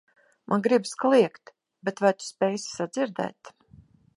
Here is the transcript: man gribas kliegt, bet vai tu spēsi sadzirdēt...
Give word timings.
man 0.51 0.63
gribas 0.67 0.93
kliegt, 1.03 1.53
bet 1.91 2.01
vai 2.05 2.13
tu 2.17 2.27
spēsi 2.31 2.75
sadzirdēt... 2.79 3.53